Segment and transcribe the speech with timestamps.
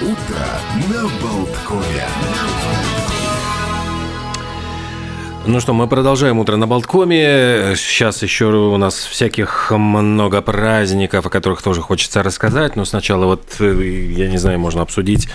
[0.00, 0.44] Утро
[0.88, 2.04] на Болткове.
[5.46, 7.74] Ну что, мы продолжаем утро на Болткоме.
[7.76, 12.76] Сейчас еще у нас всяких много праздников, о которых тоже хочется рассказать.
[12.76, 15.28] Но сначала вот, э, я не знаю, можно обсудить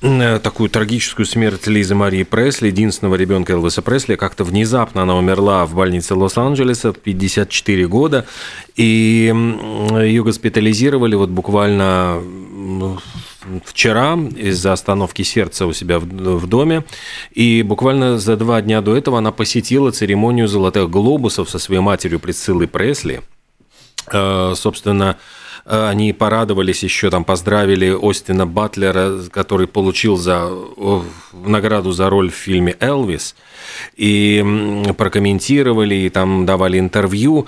[0.00, 4.16] э, такую трагическую смерть Лизы Марии Пресли, единственного ребенка Элвиса Пресли.
[4.16, 8.26] Как-то внезапно она умерла в больнице Лос-Анджелеса в 54 года.
[8.76, 9.32] И
[10.00, 12.22] ее госпитализировали вот буквально
[13.64, 16.84] вчера из-за остановки сердца у себя в, в доме.
[17.32, 22.20] И буквально за два дня до этого она посетила церемонию «Золотых глобусов» со своей матерью
[22.20, 23.22] Присциллой Пресли.
[24.12, 25.16] Э, собственно,
[25.66, 30.50] они порадовались еще, там поздравили Остина Батлера, который получил за,
[31.32, 33.34] награду за роль в фильме «Элвис»
[33.96, 34.44] и
[34.98, 37.46] прокомментировали, и там давали интервью.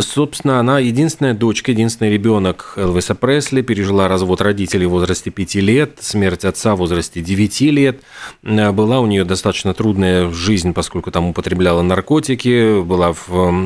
[0.00, 5.98] Собственно, она единственная дочка, единственный ребенок Элвиса Пресли, пережила развод родителей в возрасте 5 лет,
[6.00, 8.00] смерть отца в возрасте 9 лет.
[8.42, 13.14] Была у нее достаточно трудная жизнь, поскольку там употребляла наркотики, была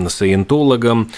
[0.08, 1.10] саентологом,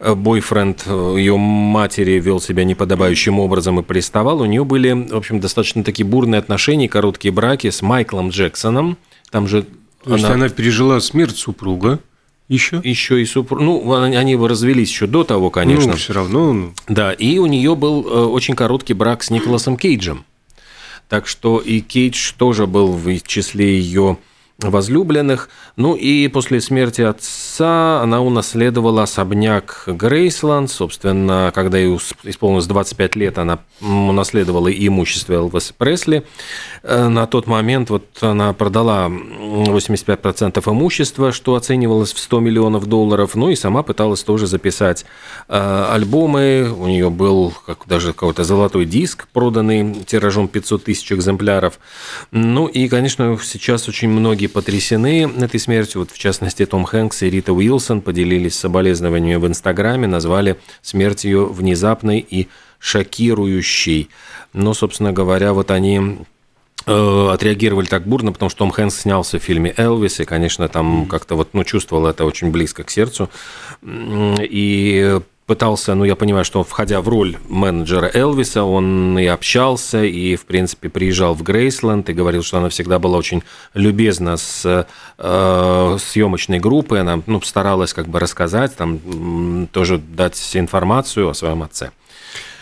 [0.00, 4.40] бойфренд ее матери вел себя неподобающим образом и приставал.
[4.40, 8.96] У нее были, в общем, достаточно такие бурные отношения, короткие браки с Майклом Джексоном.
[9.30, 9.68] Там же то
[10.06, 10.16] она...
[10.16, 12.00] есть она пережила смерть супруга
[12.48, 12.80] еще?
[12.84, 13.60] Еще и супруг.
[13.60, 15.92] Ну, они его развелись еще до того, конечно.
[15.92, 16.52] Ну, все равно.
[16.52, 16.74] Ну.
[16.88, 20.24] Да, и у нее был э, очень короткий брак с Николасом Кейджем.
[21.08, 24.18] Так что и Кейдж тоже был в числе ее
[24.60, 25.48] возлюбленных.
[25.76, 30.70] Ну и после смерти отца она унаследовала особняк Грейсланд.
[30.70, 36.24] Собственно, когда ей исполнилось 25 лет, она унаследовала и имущество Элвиса Пресли.
[36.82, 43.34] Э, на тот момент вот она продала 85% имущества, что оценивалось в 100 миллионов долларов.
[43.34, 45.04] Ну и сама пыталась тоже записать
[45.48, 46.72] э, альбомы.
[46.72, 51.80] У нее был как, даже какой-то золотой диск, проданный тиражом 500 тысяч экземпляров.
[52.30, 56.00] Ну и, конечно, сейчас очень многие потрясены этой смертью.
[56.00, 61.46] Вот, в частности, Том Хэнкс и Рита Уилсон поделились соболезнованиями в Инстаграме, назвали смерть ее
[61.46, 62.48] внезапной и
[62.78, 64.10] шокирующей.
[64.52, 66.18] Но, собственно говоря, вот они
[66.86, 71.06] э, отреагировали так бурно, потому что Том Хэнкс снялся в фильме «Элвис», и, конечно, там
[71.06, 73.30] как-то вот, ну, чувствовал это очень близко к сердцу.
[73.82, 80.36] И пытался, ну, я понимаю, что входя в роль менеджера Элвиса, он и общался, и,
[80.36, 83.42] в принципе, приезжал в Грейсленд и говорил, что она всегда была очень
[83.74, 84.86] любезна с
[85.18, 91.62] э, съемочной группой, она, ну, старалась как бы рассказать, там, тоже дать информацию о своем
[91.62, 91.90] отце.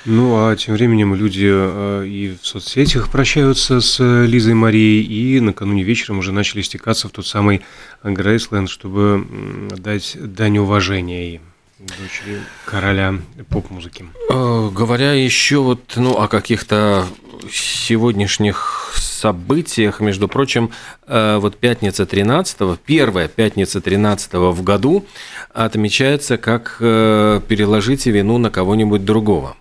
[0.04, 5.84] Ну, а тем временем люди э, и в соцсетях прощаются с Лизой Марией, и накануне
[5.84, 7.62] вечером уже начали стекаться в тот самый
[8.02, 9.24] Грейсленд, чтобы
[9.70, 11.40] дать дань уважения ей
[11.86, 13.14] дочери короля
[13.48, 14.06] поп-музыки.
[14.30, 17.06] Э, говоря еще вот ну, о каких-то
[17.50, 20.70] сегодняшних событиях, между прочим,
[21.06, 25.04] э, вот пятница 13 первая пятница 13 в году
[25.52, 29.56] отмечается как э, «переложите вину на кого-нибудь другого»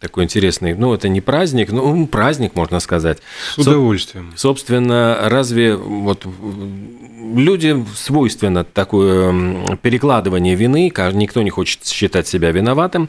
[0.00, 0.74] такой интересный.
[0.74, 3.18] Ну, это не праздник, ну, праздник, можно сказать.
[3.54, 4.32] С удовольствием.
[4.36, 6.26] Собственно, разве вот
[7.34, 13.08] людям свойственно такое перекладывание вины, никто не хочет считать себя виноватым,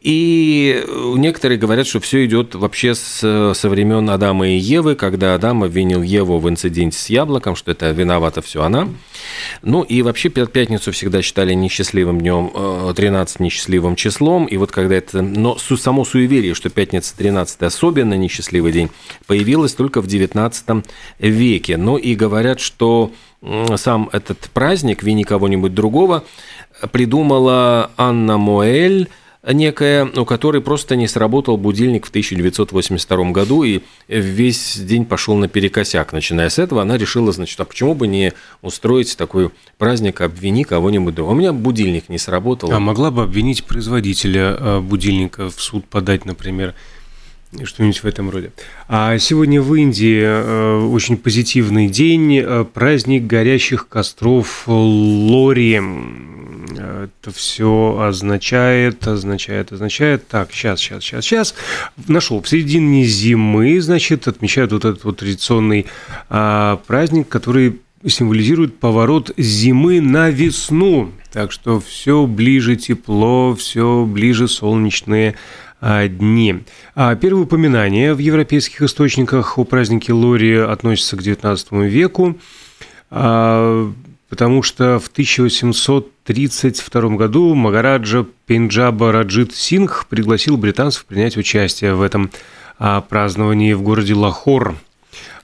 [0.00, 0.84] и
[1.16, 6.02] некоторые говорят, что все идет вообще с, со времен Адама и Евы, когда Адам обвинил
[6.02, 8.88] Еву в инциденте с яблоком, что это виновата все она.
[9.62, 14.96] Ну и вообще пятницу всегда считали несчастливым днем, 13 э, несчастливым числом, и вот когда
[14.96, 18.90] это, но само суеверие, что пятница 13 особенно несчастливый день,
[19.26, 20.84] появилось только в 19
[21.18, 21.76] веке.
[21.76, 23.12] Ну и говорят, что
[23.76, 26.24] сам этот праздник, вини кого-нибудь другого,
[26.92, 29.08] придумала Анна Моэль,
[29.42, 36.12] некая, у которой просто не сработал будильник в 1982 году, и весь день пошел наперекосяк.
[36.12, 41.18] Начиная с этого, она решила, значит, а почему бы не устроить такой праздник, обвини кого-нибудь.
[41.18, 42.70] У меня будильник не сработал.
[42.72, 46.74] А могла бы обвинить производителя э, будильника в суд подать, например,
[47.64, 48.52] что-нибудь в этом роде.
[48.88, 55.80] А сегодня в Индии э, очень позитивный день, э, праздник горящих костров Лори.
[56.80, 60.26] Это все означает, означает, означает.
[60.28, 61.54] Так, сейчас, сейчас, сейчас, сейчас.
[62.08, 62.40] Нашел.
[62.40, 65.86] В середине зимы, значит, отмечают вот этот вот традиционный
[66.28, 71.12] а, праздник, который символизирует поворот зимы на весну.
[71.32, 75.36] Так что все ближе тепло, все ближе солнечные
[75.80, 76.62] а, дни.
[76.94, 82.38] А первые упоминания в европейских источниках о празднике Лори относятся к XIX веку,
[83.10, 83.92] а,
[84.30, 92.30] потому что в 1832 году Магараджа Пенджаба Раджит Сингх пригласил британцев принять участие в этом
[92.78, 94.76] праздновании в городе Лахор.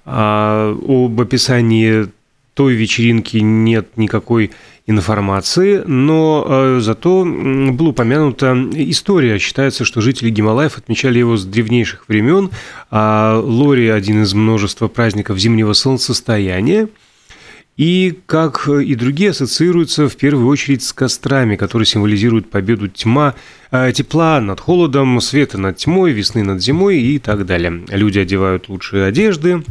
[0.06, 2.08] Об описании
[2.54, 4.52] той вечеринки нет никакой
[4.86, 9.38] информации, но э, зато была упомянута история.
[9.38, 12.50] Считается, что жители Гималаев отмечали его с древнейших времен,
[12.90, 16.88] а Лори– один из множества праздников зимнего солнцестояния,
[17.76, 23.34] и, как и другие, ассоциируется в первую очередь с кострами, которые символизируют победу тьма,
[23.70, 27.84] э, тепла над холодом, света над тьмой, весны над зимой и так далее.
[27.88, 29.62] Люди одевают лучшие одежды,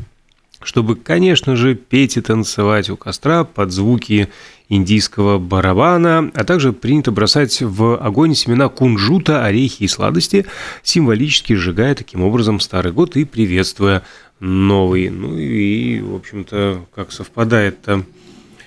[0.62, 4.30] чтобы, конечно же, петь и танцевать у костра под звуки
[4.70, 10.46] индийского барабана, а также принято бросать в огонь семена кунжута, орехи и сладости,
[10.84, 14.04] символически сжигая таким образом старый год и приветствуя
[14.40, 15.10] новый.
[15.10, 18.06] Ну и, в общем-то, как совпадает-то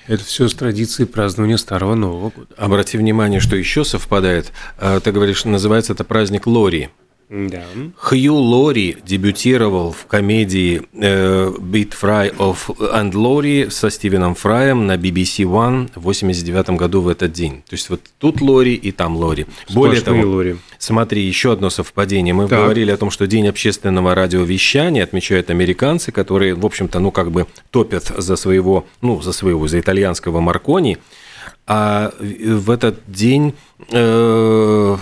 [0.08, 2.48] это все с традицией празднования Старого Нового года.
[2.56, 4.52] Обрати внимание, что еще совпадает.
[4.78, 6.88] А, ты говоришь, называется это праздник Лори.
[7.30, 7.64] Да.
[7.96, 14.96] Хью Лори дебютировал в комедии э, Beat Fry of and Лори со Стивеном Фраем на
[14.96, 17.62] BBC One в 89 году в этот день.
[17.68, 19.46] То есть вот тут Лори и там Лори.
[19.74, 20.56] Более того, Лори.
[20.78, 22.32] смотри, еще одно совпадение.
[22.32, 22.60] Мы так.
[22.60, 27.46] говорили о том, что День общественного радиовещания отмечают американцы, которые, в общем-то, ну как бы
[27.70, 30.96] топят за своего, ну за своего, за итальянского Маркони.
[31.66, 33.52] А в этот день
[33.92, 34.96] э,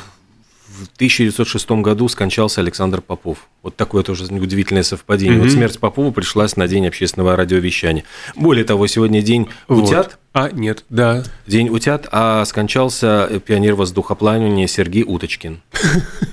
[0.76, 3.48] в 1906 году скончался Александр Попов.
[3.62, 5.38] Вот такое тоже удивительное совпадение.
[5.38, 5.42] Mm-hmm.
[5.42, 8.04] Вот смерть Попова пришлась на День общественного радиовещания.
[8.36, 10.06] Более того, сегодня день утят.
[10.06, 10.18] Вот.
[10.36, 11.24] А, нет, да.
[11.46, 15.62] День утят, а скончался пионер воздухоплавания Сергей Уточкин.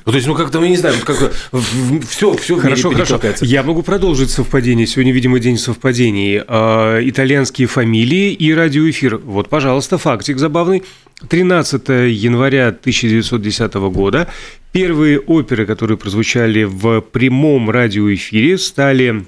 [0.05, 1.33] Ну, то есть, ну, как-то, мы не знаю, как
[2.09, 3.21] все, все Хорошо, хорошо.
[3.39, 4.85] Я могу продолжить совпадение.
[4.85, 6.41] Сегодня, видимо, день совпадений.
[6.45, 9.17] А, итальянские фамилии и радиоэфир.
[9.19, 10.83] Вот, пожалуйста, фактик забавный.
[11.27, 14.27] 13 января 1910 года
[14.71, 19.25] первые оперы, которые прозвучали в прямом радиоэфире, стали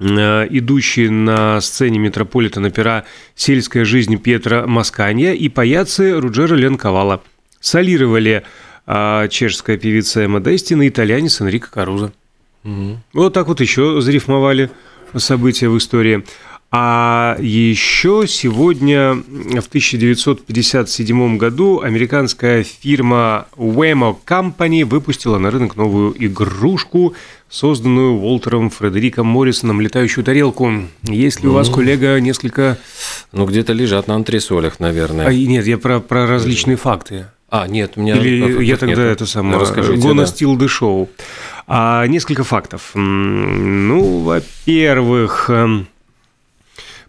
[0.00, 3.04] э, идущие на сцене Метрополитена пера
[3.34, 7.22] «Сельская жизнь» Петра Масканья и паяцы Руджера Ленковала.
[7.60, 8.44] Солировали
[8.86, 12.12] а, чешская певица Эмма Дестин и итальянец Энрико Каруза.
[12.64, 12.98] Угу.
[13.14, 14.70] Вот так вот еще зарифмовали
[15.16, 16.24] события в истории.
[16.76, 27.14] А еще сегодня, в 1957 году, американская фирма Wemo Company выпустила на рынок новую игрушку,
[27.48, 30.72] созданную Уолтером Фредериком Моррисоном «Летающую тарелку».
[31.04, 31.74] Есть ли у вас, ну.
[31.76, 32.76] коллега, несколько...
[33.30, 35.28] Ну, где-то лежат на антресолях, наверное.
[35.28, 37.26] А, нет, я про, про различные факты.
[37.50, 38.16] А, нет, у меня...
[38.16, 39.12] Или я тогда нет.
[39.12, 39.60] это самое...
[39.60, 40.24] Расскажите, Gonna да.
[40.24, 41.08] Steal the Show.
[41.68, 42.90] А, несколько фактов.
[42.94, 45.50] Ну, во-первых...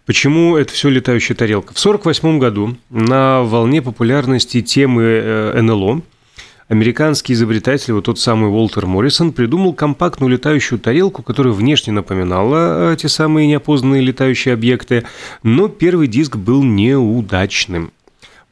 [0.06, 1.74] Почему это все летающая тарелка?
[1.74, 6.02] В 1948 году на волне популярности темы э, НЛО
[6.68, 12.96] американский изобретатель, вот тот самый Уолтер Моррисон, придумал компактную летающую тарелку, которая внешне напоминала э,
[12.96, 15.04] те самые неопознанные летающие объекты,
[15.42, 17.90] но первый диск был неудачным.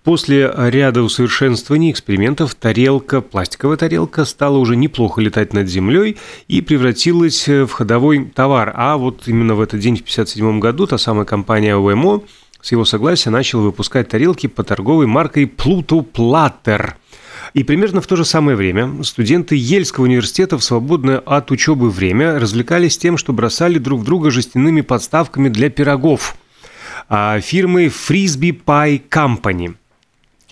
[0.04, 7.48] После ряда усовершенствований экспериментов тарелка, пластиковая тарелка стала уже неплохо летать над землей и превратилась
[7.48, 8.70] в ходовой товар.
[8.76, 12.20] А вот именно в этот день, в 1957 году, та самая компания ОМО
[12.60, 16.92] с его согласия начала выпускать тарелки по торговой маркой Pluto Platter.
[17.54, 22.38] И примерно в то же самое время студенты Ельского университета в свободное от учебы время
[22.38, 26.36] развлекались тем, что бросали друг друга жестяными подставками для пирогов
[27.08, 29.74] а фирмы Frisbee Pie Company–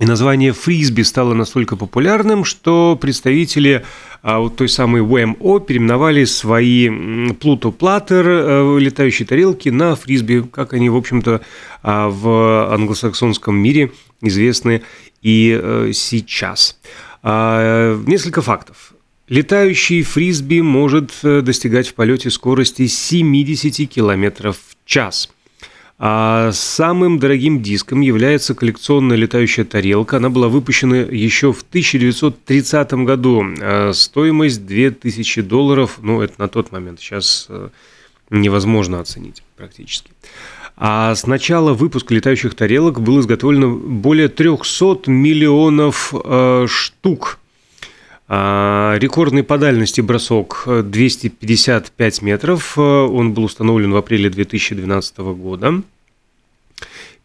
[0.03, 3.85] и название фрисби стало настолько популярным, что представители
[4.21, 6.91] а, вот той самой ВМО переименовали свои
[7.35, 11.43] Плуто Платтер, э, летающие тарелки, на фрисби, как они, в общем-то,
[11.85, 14.83] а, в англосаксонском мире известны
[15.23, 16.81] и э, сейчас.
[17.23, 18.95] А, несколько фактов.
[19.29, 25.31] Летающий фрисби может э, достигать в полете скорости 70 км в час–
[26.05, 30.17] а самым дорогим диском является коллекционная летающая тарелка.
[30.17, 33.45] Она была выпущена еще в 1930 году.
[33.61, 37.69] А стоимость 2000 долларов, ну, это на тот момент, сейчас э,
[38.31, 40.11] невозможно оценить практически.
[40.77, 47.39] А с начала выпуска летающих тарелок было изготовлено более 300 миллионов э, штук.
[48.29, 52.79] А, рекордный по дальности бросок 255 метров.
[52.79, 55.83] Он был установлен в апреле 2012 года.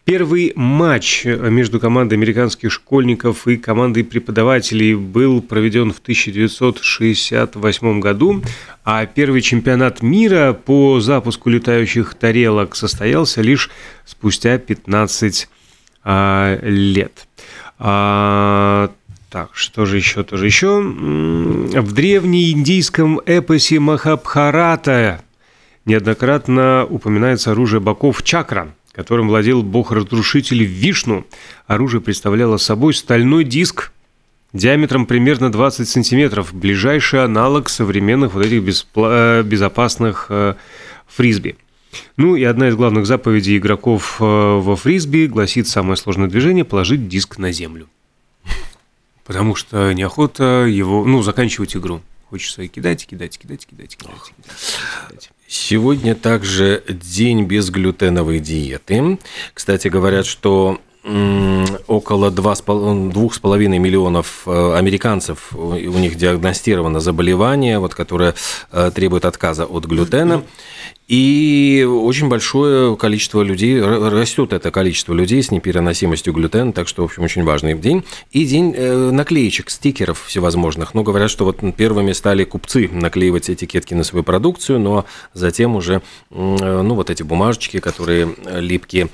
[0.08, 8.42] Первый матч между командой американских школьников и командой преподавателей был проведен в 1968 году,
[8.86, 13.70] а первый чемпионат мира по запуску летающих тарелок состоялся лишь
[14.06, 15.50] спустя 15
[16.06, 17.27] а, лет.
[17.77, 18.92] А,
[19.30, 20.80] Так, что же еще, тоже еще?
[20.80, 25.22] В древнеиндийском эпосе Махабхарата
[25.86, 31.26] неоднократно упоминается оружие боков чакра, которым владел бог-разрушитель Вишну.
[31.66, 33.92] Оружие представляло собой стальной диск
[34.54, 40.56] диаметром примерно 20 сантиметров, ближайший аналог современных вот этих беспла- безопасных э,
[41.06, 41.58] фрисби.
[42.16, 47.08] Ну и одна из главных заповедей игроков э, во фрисби гласит самое сложное движение– положить
[47.08, 47.88] диск на землю.
[49.28, 52.02] Потому что неохота его, ну, заканчивать игру.
[52.30, 55.30] Хочется кидать, кидать, кидать, кидать, кидать, кидать.
[55.48, 59.20] Сегодня также день безглютеновой диеты.
[59.54, 60.80] Кстати, говорят, что
[61.88, 68.34] около 2,5 миллионов э, американцев, у них диагностировано заболевание, вот, которое
[68.72, 70.44] э, требует отказа от глютена.
[71.08, 77.06] И очень большое количество людей, растет это количество людей с непереносимостью глютена, так что, в
[77.06, 78.04] общем, очень важный день.
[78.32, 80.94] И день э, наклеечек, стикеров всевозможных.
[80.94, 86.02] Ну, говорят, что вот первыми стали купцы наклеивать этикетки на свою продукцию, но затем уже,
[86.30, 89.08] ну, вот эти бумажечки, которые липкие,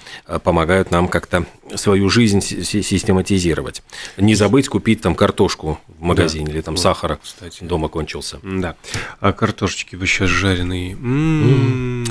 [0.43, 3.83] помогают нам как-то свою жизнь систематизировать.
[4.17, 6.51] Не забыть купить там картошку в магазине да.
[6.51, 7.63] или там вот, сахара кстати.
[7.63, 8.39] дома кончился.
[8.43, 8.75] Да.
[9.19, 10.93] А картошечки бы сейчас жареные.
[10.93, 12.05] М-м-м.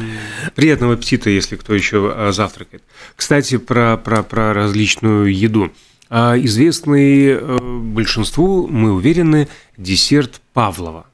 [0.55, 2.83] Приятного аппетита, если кто еще а, завтракает.
[3.17, 5.73] Кстати, про, про, про различную еду.
[6.09, 11.07] А, известный э, большинству, мы уверены, десерт Павлова.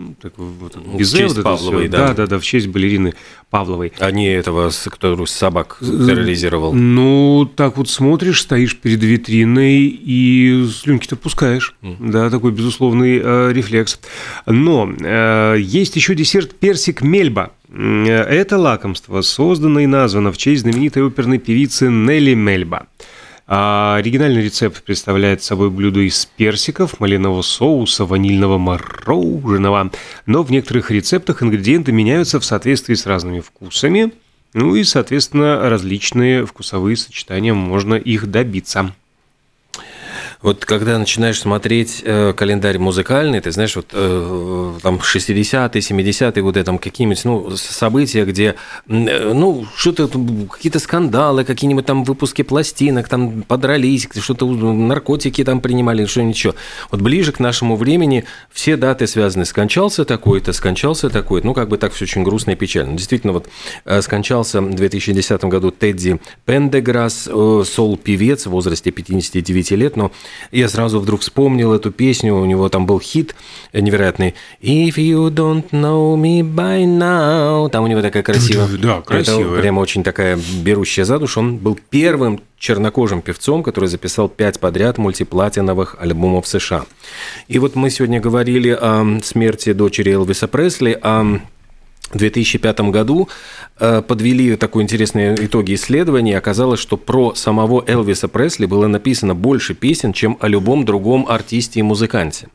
[0.00, 2.08] Ну, такой вот без в честь вот Павловой, да.
[2.08, 3.14] Да, да, да, в честь балерины
[3.50, 3.92] Павловой.
[3.98, 6.72] А не этого, который собак терроризировал.
[6.72, 11.74] Ну, так вот смотришь, стоишь перед витриной и слюнки-то пускаешь.
[11.82, 12.10] Mm.
[12.10, 13.98] Да, такой безусловный э, рефлекс.
[14.46, 17.50] Но э, есть еще десерт персик Мельба.
[17.68, 22.86] Это лакомство создано и названо в честь знаменитой оперной певицы Нелли Мельба.
[23.50, 29.90] А оригинальный рецепт представляет собой блюдо из персиков, малинового соуса, ванильного мороженого.
[30.26, 34.12] Но в некоторых рецептах ингредиенты меняются в соответствии с разными вкусами.
[34.52, 38.92] Ну и, соответственно, различные вкусовые сочетания можно их добиться.
[40.40, 46.62] Вот когда начинаешь смотреть э, календарь музыкальный, ты знаешь, вот э, там 60-е, 70-е годы,
[46.62, 48.54] там какие-нибудь ну, события, где,
[48.88, 50.06] э, ну, что-то,
[50.48, 56.54] какие-то скандалы, какие-нибудь там выпуски пластинок, там подрались, что-то наркотики там принимали, что-нибудь еще.
[56.92, 59.44] Вот ближе к нашему времени все даты связаны.
[59.44, 61.48] Скончался такой-то, скончался такой-то.
[61.48, 62.96] Ну, как бы так все очень грустно и печально.
[62.96, 63.48] Действительно, вот
[63.84, 70.12] э, скончался в 2010 году Тедди Пендеграсс, э, сол-певец в возрасте 59 лет, но
[70.52, 73.34] я сразу вдруг вспомнил эту песню, у него там был хит
[73.72, 78.68] невероятный «If you don't know me by now», там у него такая красивая.
[78.78, 79.52] Да, красивая.
[79.52, 81.40] Это прямо очень такая берущая за душу.
[81.40, 86.84] Он был первым чернокожим певцом, который записал пять подряд мультиплатиновых альбомов США.
[87.46, 91.40] И вот мы сегодня говорили о смерти дочери Элвиса Пресли, о
[92.12, 93.28] 2005 году
[93.78, 96.32] э, подвели такой интересные итоги исследований.
[96.32, 101.80] Оказалось, что про самого Элвиса Пресли было написано больше песен, чем о любом другом артисте
[101.80, 102.48] и музыканте.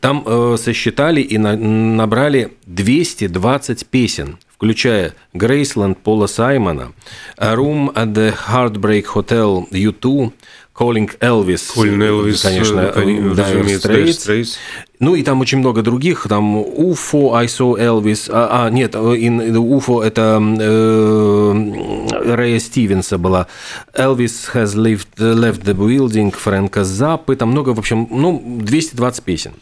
[0.00, 6.92] Там э, сосчитали и набрали 220 песен, включая «Грейсленд» Пола Саймона,
[7.36, 10.32] «A Room at the Heartbreak Hotel» U2,
[10.72, 14.56] Calling Elvis, Calling Elvis, конечно, э, да, Straits.
[15.00, 19.50] Ну и там очень много других, там UFO, I saw Elvis, а, а нет, in,
[19.50, 23.48] UFO это э, Рэя Стивенса была,
[23.94, 29.54] Elvis has lived, left the building, Фрэнка Заппы, там много, в общем, ну, 220 песен.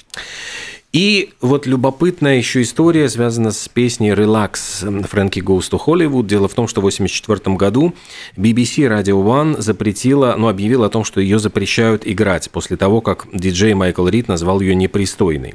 [0.92, 6.26] И вот любопытная еще история связана с песней «Relax» Фрэнки to Hollywood.
[6.26, 7.94] Дело в том, что в 1984 году
[8.37, 13.28] BBC Radio One запретила, ну, объявила о том, что ее запрещают играть после того, как
[13.32, 15.54] диджей Майкл Рид назвал ее непристойной.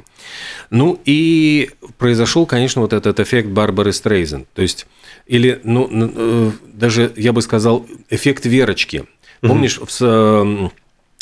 [0.70, 4.46] Ну и произошел, конечно, вот этот эффект Барбары Стрейзен.
[4.54, 4.86] То есть,
[5.26, 9.04] или, ну, э, даже, я бы сказал, эффект Верочки.
[9.42, 10.70] Помнишь, в Э,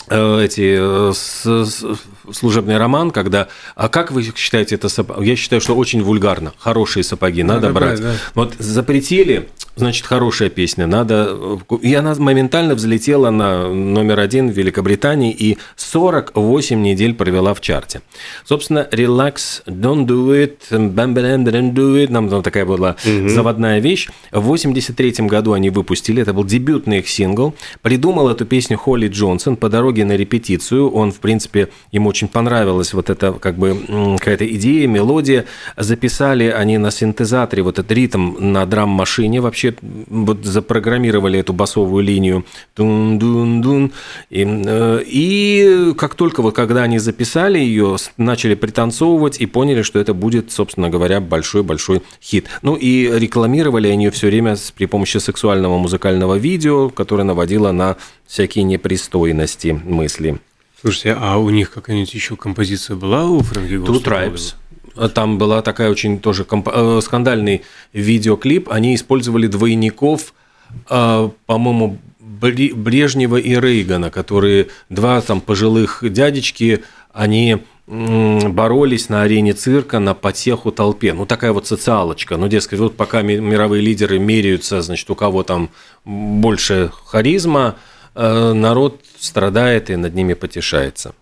[0.09, 1.85] эти э, с, с,
[2.33, 5.31] служебный роман, когда, а как вы считаете это сапоги?
[5.31, 6.53] Я считаю, что очень вульгарно.
[6.59, 8.01] Хорошие сапоги надо, надо брать.
[8.01, 8.21] брать да.
[8.35, 11.59] Вот запретили, значит, хорошая песня, надо...
[11.81, 18.03] И она моментально взлетела на номер один в Великобритании и 48 недель провела в чарте.
[18.45, 23.29] Собственно, Relax, Don't Do It, Bam Bam Don't Do It, нам там такая была угу.
[23.29, 24.09] заводная вещь.
[24.33, 27.55] В 83 году они выпустили, это был дебютный их сингл.
[27.83, 30.91] Придумал эту песню Холли Джонсон по дороге на репетицию.
[30.91, 35.47] Он, в принципе, ему очень понравилась вот эта как бы какая-то идея, мелодия.
[35.77, 39.75] Записали они на синтезаторе вот этот ритм на драм-машине вообще
[40.09, 42.45] вот запрограммировали эту басовую линию.
[42.77, 43.93] Дун-дун-дун.
[44.31, 49.99] И, э, и как только вот когда они записали ее, начали пританцовывать и поняли, что
[49.99, 52.47] это будет, собственно говоря, большой-большой хит.
[52.63, 57.97] Ну и рекламировали они ее все время при помощи сексуального музыкального видео, которое наводило на
[58.35, 60.41] всякие непристойности мысли.
[60.81, 64.57] Слушайте, а у них какая-нибудь еще композиция была у Фрэнки Two Tribes.
[65.11, 66.69] Там была такая очень тоже комп...
[66.73, 67.63] Э, скандальный
[67.93, 68.69] видеоклип.
[68.71, 70.35] Они использовали двойников,
[70.91, 80.01] э, по-моему, Брежнева и Рейгана, которые два там пожилых дядечки, они боролись на арене цирка
[80.01, 81.13] на потеху толпе.
[81.13, 82.37] Ну, такая вот социалочка.
[82.37, 85.71] Ну, дескать, вот пока мировые лидеры меряются, значит, у кого там
[86.05, 87.77] больше харизма,
[88.15, 91.15] народ страдает и над ними потешается.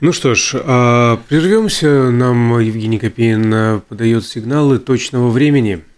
[0.00, 2.10] Ну что ж, а, прервемся.
[2.10, 5.82] Нам Евгений Копейн подает сигналы точного времени–